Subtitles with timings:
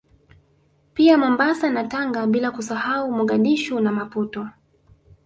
[0.93, 4.49] Pia Mombasa na Tanga bila kusahau Mogadishu na Maputo